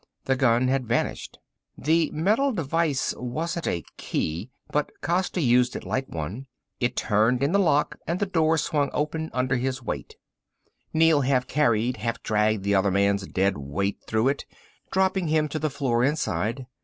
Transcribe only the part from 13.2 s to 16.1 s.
dead weight through it, dropping him to the floor